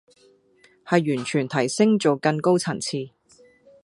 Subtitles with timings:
[0.83, 3.11] 係完全提升做更高層次